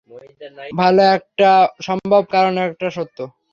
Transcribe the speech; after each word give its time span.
ভাল, 0.71 0.95
এটা 1.09 1.53
সম্ভব 1.87 2.21
কারণ 2.31 2.53
এটা 2.63 2.89
সত্য। 2.97 3.17